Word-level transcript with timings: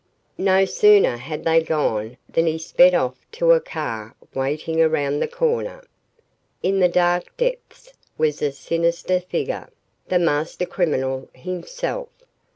No 0.39 0.65
sooner 0.65 1.17
had 1.17 1.43
they 1.43 1.61
gone 1.61 2.17
than 2.27 2.47
he 2.47 2.57
sped 2.57 2.95
off 2.95 3.17
to 3.33 3.51
a 3.51 3.61
car 3.61 4.15
waiting 4.33 4.81
around 4.81 5.19
the 5.19 5.27
corner. 5.27 5.83
In 6.63 6.79
the 6.79 6.89
dark 6.89 7.37
depths 7.37 7.93
was 8.17 8.41
a 8.41 8.51
sinister 8.51 9.19
figure, 9.19 9.69
the 10.07 10.17
master 10.17 10.65
criminal 10.65 11.29
himself. 11.35 12.09